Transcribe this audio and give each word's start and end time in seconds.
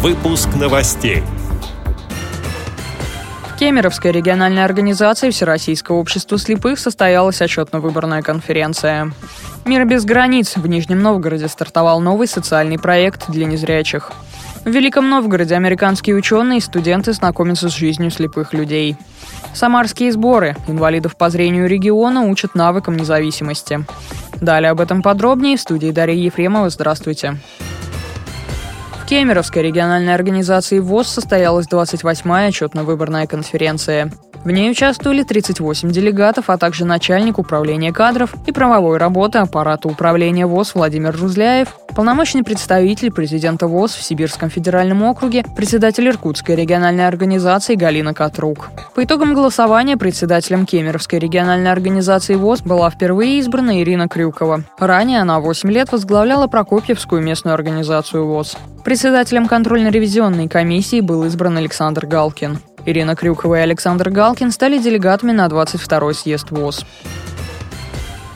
Выпуск 0.00 0.50
новостей. 0.54 1.24
В 3.48 3.58
Кемеровской 3.58 4.12
региональной 4.12 4.64
организации 4.64 5.30
Всероссийского 5.30 5.96
общества 5.96 6.38
слепых 6.38 6.78
состоялась 6.78 7.42
отчетно-выборная 7.42 8.22
конференция. 8.22 9.10
«Мир 9.64 9.86
без 9.86 10.04
границ» 10.04 10.54
в 10.54 10.64
Нижнем 10.68 11.02
Новгороде 11.02 11.48
стартовал 11.48 12.00
новый 12.00 12.28
социальный 12.28 12.78
проект 12.78 13.28
для 13.28 13.44
незрячих. 13.44 14.12
В 14.64 14.68
Великом 14.68 15.10
Новгороде 15.10 15.56
американские 15.56 16.14
ученые 16.14 16.58
и 16.58 16.62
студенты 16.62 17.12
знакомятся 17.12 17.68
с 17.68 17.74
жизнью 17.74 18.12
слепых 18.12 18.52
людей. 18.52 18.96
Самарские 19.52 20.12
сборы. 20.12 20.56
Инвалидов 20.68 21.16
по 21.16 21.28
зрению 21.28 21.68
региона 21.68 22.22
учат 22.22 22.54
навыкам 22.54 22.96
независимости. 22.96 23.84
Далее 24.40 24.70
об 24.70 24.80
этом 24.80 25.02
подробнее 25.02 25.56
в 25.56 25.60
студии 25.60 25.90
Дарья 25.90 26.14
Ефремова. 26.14 26.70
Здравствуйте. 26.70 27.40
Кемеровской 29.08 29.62
региональной 29.62 30.14
организации 30.14 30.80
ВОЗ 30.80 31.08
состоялась 31.08 31.66
28-я 31.66 32.48
отчетно-выборная 32.48 33.26
конференция. 33.26 34.12
В 34.44 34.50
ней 34.50 34.70
участвовали 34.70 35.24
38 35.24 35.90
делегатов, 35.90 36.48
а 36.48 36.56
также 36.56 36.84
начальник 36.84 37.38
управления 37.38 37.92
кадров 37.92 38.34
и 38.46 38.52
правовой 38.52 38.96
работы 38.98 39.38
аппарата 39.38 39.88
управления 39.88 40.46
ВОЗ 40.46 40.74
Владимир 40.74 41.14
Рузляев, 41.16 41.76
полномочный 41.94 42.44
представитель 42.44 43.10
президента 43.10 43.66
ВОЗ 43.66 43.94
в 43.94 44.02
Сибирском 44.02 44.48
федеральном 44.48 45.02
округе, 45.02 45.44
председатель 45.56 46.08
Иркутской 46.08 46.54
региональной 46.54 47.06
организации 47.08 47.74
Галина 47.74 48.14
Катрук. 48.14 48.70
По 48.94 49.04
итогам 49.04 49.34
голосования 49.34 49.96
председателем 49.96 50.64
Кемеровской 50.64 51.18
региональной 51.18 51.72
организации 51.72 52.36
ВОЗ 52.36 52.62
была 52.62 52.90
впервые 52.90 53.38
избрана 53.40 53.82
Ирина 53.82 54.08
Крюкова. 54.08 54.64
Ранее 54.78 55.20
она 55.20 55.40
8 55.40 55.70
лет 55.70 55.90
возглавляла 55.92 56.46
Прокопьевскую 56.46 57.20
местную 57.20 57.54
организацию 57.54 58.26
ВОЗ. 58.26 58.56
Председателем 58.84 59.48
контрольно-ревизионной 59.48 60.48
комиссии 60.48 61.00
был 61.00 61.24
избран 61.24 61.58
Александр 61.58 62.06
Галкин. 62.06 62.58
Ирина 62.88 63.14
Крюкова 63.14 63.56
и 63.56 63.60
Александр 63.60 64.08
Галкин 64.08 64.50
стали 64.50 64.78
делегатами 64.78 65.32
на 65.32 65.46
22-й 65.46 66.14
съезд 66.14 66.50
ВОЗ. 66.50 66.86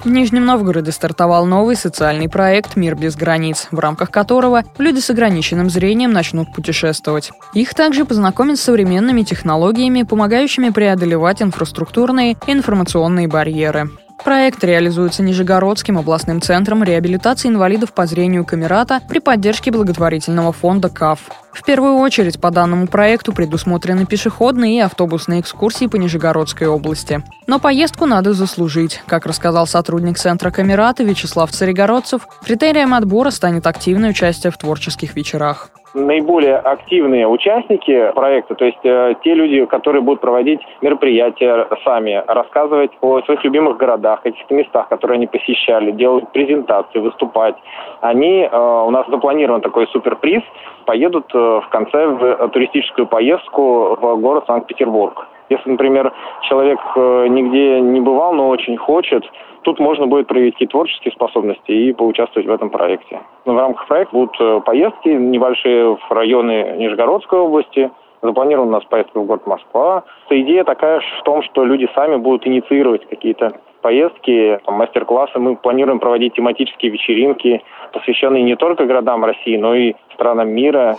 В 0.05 0.09
Нижнем 0.09 0.45
Новгороде 0.45 0.93
стартовал 0.93 1.47
новый 1.47 1.75
социальный 1.75 2.29
проект 2.29 2.77
«Мир 2.77 2.95
без 2.95 3.17
границ», 3.17 3.69
в 3.71 3.79
рамках 3.79 4.11
которого 4.11 4.65
люди 4.77 4.99
с 4.99 5.09
ограниченным 5.09 5.71
зрением 5.71 6.13
начнут 6.13 6.53
путешествовать. 6.53 7.31
Их 7.55 7.73
также 7.73 8.05
познакомят 8.05 8.59
с 8.59 8.63
современными 8.63 9.23
технологиями, 9.23 10.03
помогающими 10.03 10.69
преодолевать 10.69 11.41
инфраструктурные 11.41 12.37
и 12.47 12.53
информационные 12.53 13.29
барьеры. 13.29 13.91
Проект 14.25 14.63
реализуется 14.63 15.25
Нижегородским 15.25 15.99
областным 15.99 16.41
центром 16.41 16.85
реабилитации 16.85 17.49
инвалидов 17.49 17.93
по 17.93 18.07
зрению 18.07 18.45
Камерата 18.45 19.01
при 19.09 19.19
поддержке 19.19 19.73
благотворительного 19.73 20.53
фонда 20.53 20.89
КАФ. 20.89 21.19
В 21.53 21.65
первую 21.65 21.97
очередь 21.97 22.41
по 22.41 22.53
данному 22.53 22.87
проекту 22.87 23.33
предусмотрены 23.33 24.07
пешеходные 24.07 24.77
и 24.77 24.81
автобусные 24.81 25.41
экскурсии 25.41 25.87
по 25.87 25.97
Нижегородской 25.97 26.69
области. 26.69 27.23
Но 27.49 27.59
поездку 27.59 28.07
надо 28.07 28.33
заслужить. 28.33 29.03
Как 29.07 29.27
рассказал 29.27 29.67
сотрудник 29.67 30.17
центра 30.17 30.51
Камерата 30.51 31.03
Вячеслав 31.03 31.51
Царегородцев, 31.51 32.27
критерием 32.45 32.95
отбора 32.95 33.31
станет 33.31 33.67
активное 33.67 34.11
участие 34.11 34.53
в 34.53 34.57
творческих 34.57 35.17
вечерах 35.17 35.71
наиболее 35.95 36.57
активные 36.57 37.27
участники 37.29 38.13
проекта, 38.15 38.55
то 38.55 38.65
есть 38.65 38.79
э, 38.85 39.15
те 39.23 39.35
люди, 39.35 39.65
которые 39.67 40.03
будут 40.03 40.21
проводить 40.21 40.61
мероприятия 40.81 41.67
сами, 41.85 42.23
рассказывать 42.27 42.91
о 43.01 43.21
своих 43.23 43.45
любимых 43.45 43.77
городах, 43.77 44.23
каких-то 44.23 44.55
местах, 44.55 44.89
которые 44.89 45.17
они 45.17 45.27
посещали, 45.27 45.91
делать 45.93 46.29
презентации, 46.33 46.99
выступать, 46.99 47.57
они, 48.01 48.49
э, 48.51 48.85
у 48.87 48.91
нас 48.91 49.07
запланирован 49.09 49.61
такой 49.61 49.87
суперприз, 49.89 50.43
поедут 50.85 51.27
э, 51.35 51.39
в 51.39 51.69
конце 51.71 52.07
в 52.07 52.49
туристическую 52.49 53.07
поездку 53.07 53.97
в 54.01 54.17
город 54.21 54.45
Санкт-Петербург. 54.47 55.27
Если, 55.49 55.71
например, 55.71 56.13
человек 56.43 56.79
э, 56.97 57.27
нигде 57.29 57.81
не 57.81 58.01
бывал, 58.01 58.33
но 58.35 58.49
очень 58.49 58.77
хочет, 58.77 59.25
тут 59.63 59.79
можно 59.79 60.07
будет 60.07 60.27
проявить 60.27 60.57
творческие 60.71 61.13
способности 61.13 61.71
и 61.71 61.93
поучаствовать 61.93 62.49
в 62.49 62.53
этом 62.53 62.71
проекте. 62.71 63.21
В 63.45 63.57
рамках 63.57 63.87
проекта 63.87 64.15
будут 64.15 64.37
э, 64.41 64.61
поездки 64.65 65.09
небольшие 65.09 65.97
в 65.97 66.11
районы 66.11 66.77
Нижегородской 66.79 67.39
области, 67.39 67.91
запланирована 68.23 68.71
у 68.71 68.75
нас 68.75 68.85
поездка 68.85 69.21
в 69.21 69.27
город 69.27 69.47
Москва. 69.47 70.05
Идея 70.31 70.65
такая 70.65 71.01
в 71.01 71.23
том, 71.25 71.43
что 71.43 71.65
люди 71.65 71.89
сами 71.95 72.17
будут 72.17 72.47
инициировать 72.47 73.07
какие-то 73.09 73.53
поездки, 73.83 74.61
мастер-классы. 74.67 75.39
Мы 75.39 75.57
планируем 75.57 75.99
проводить 75.99 76.35
тематические 76.35 76.93
вечеринки, 76.93 77.63
посвященные 77.93 78.45
не 78.45 78.57
только 78.57 78.87
городам 78.87 79.25
России, 79.25 79.57
но 79.57 79.75
и 79.75 79.95
странам 80.15 80.51
мира. 80.51 80.97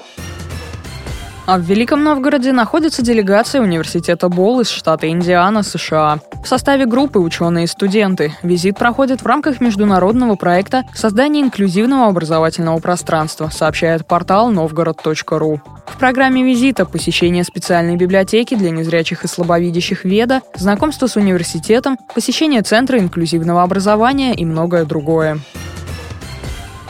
А 1.45 1.57
в 1.57 1.61
Великом 1.61 2.03
Новгороде 2.05 2.53
находится 2.53 3.01
делегация 3.01 3.61
университета 3.61 4.29
Болл 4.29 4.61
из 4.61 4.69
штата 4.69 5.09
Индиана, 5.09 5.61
США. 5.61 6.19
В 6.41 6.47
составе 6.47 6.85
группы 6.85 7.19
ученые 7.19 7.65
и 7.65 7.67
студенты. 7.67 8.33
Визит 8.43 8.77
проходит 8.77 9.21
в 9.21 9.25
рамках 9.25 9.59
международного 9.59 10.35
проекта 10.35 10.83
создания 10.93 11.41
инклюзивного 11.41 12.07
образовательного 12.07 12.79
пространства, 12.79 13.49
сообщает 13.49 14.07
портал 14.07 14.51
новгород.ру. 14.51 15.61
В 15.85 15.97
программе 15.97 16.43
визита 16.43 16.85
посещение 16.85 17.43
специальной 17.43 17.97
библиотеки 17.97 18.55
для 18.55 18.71
незрячих 18.71 19.25
и 19.25 19.27
слабовидящих 19.27 20.05
Веда, 20.05 20.41
знакомство 20.55 21.07
с 21.07 21.17
университетом, 21.17 21.97
посещение 22.15 22.61
Центра 22.61 22.97
инклюзивного 22.99 23.63
образования 23.63 24.33
и 24.33 24.45
многое 24.45 24.85
другое. 24.85 25.39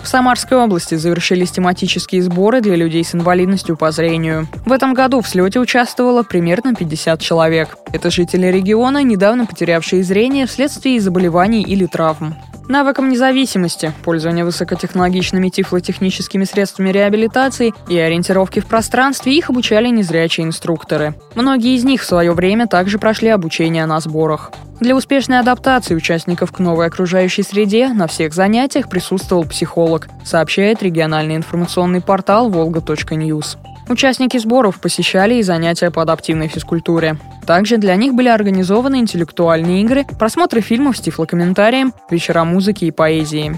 В 0.03 0.07
Самарской 0.07 0.57
области 0.57 0.95
завершились 0.95 1.51
тематические 1.51 2.21
сборы 2.21 2.59
для 2.59 2.75
людей 2.75 3.05
с 3.05 3.15
инвалидностью 3.15 3.77
по 3.77 3.89
зрению. 3.91 4.47
В 4.65 4.73
этом 4.73 4.93
году 4.93 5.21
в 5.21 5.27
слете 5.27 5.61
участвовало 5.61 6.23
примерно 6.23 6.75
50 6.75 7.21
человек. 7.21 7.77
Это 7.93 8.11
жители 8.11 8.47
региона, 8.47 9.01
недавно 9.01 9.45
потерявшие 9.45 10.03
зрение 10.03 10.45
вследствие 10.45 10.99
заболеваний 10.99 11.63
или 11.63 11.85
травм. 11.85 12.35
Навыкам 12.67 13.09
независимости, 13.09 13.93
пользования 14.03 14.45
высокотехнологичными 14.45 15.49
тифлотехническими 15.49 16.45
средствами 16.45 16.89
реабилитации 16.89 17.73
и 17.89 17.97
ориентировки 17.97 18.59
в 18.59 18.65
пространстве 18.65 19.37
их 19.37 19.49
обучали 19.49 19.89
незрячие 19.89 20.45
инструкторы. 20.45 21.13
Многие 21.35 21.75
из 21.75 21.83
них 21.83 22.01
в 22.01 22.05
свое 22.05 22.31
время 22.31 22.67
также 22.67 22.99
прошли 22.99 23.29
обучение 23.29 23.85
на 23.85 23.99
сборах. 23.99 24.51
Для 24.83 24.97
успешной 24.97 25.39
адаптации 25.39 25.95
участников 25.95 26.51
к 26.51 26.59
новой 26.59 26.87
окружающей 26.87 27.41
среде 27.41 27.87
на 27.87 28.05
всех 28.05 28.33
занятиях 28.33 28.89
присутствовал 28.89 29.45
психолог, 29.45 30.09
сообщает 30.25 30.83
региональный 30.83 31.37
информационный 31.37 32.01
портал 32.01 32.51
volga.news. 32.51 33.55
Участники 33.87 34.37
сборов 34.37 34.81
посещали 34.81 35.35
и 35.35 35.41
занятия 35.41 35.89
по 35.89 36.01
адаптивной 36.01 36.49
физкультуре. 36.49 37.17
Также 37.47 37.77
для 37.77 37.95
них 37.95 38.13
были 38.13 38.27
организованы 38.27 38.97
интеллектуальные 38.97 39.83
игры, 39.83 40.05
просмотры 40.19 40.59
фильмов 40.59 40.97
с 40.97 40.99
тифлокомментарием, 40.99 41.93
вечера 42.09 42.43
музыки 42.43 42.83
и 42.83 42.91
поэзии. 42.91 43.57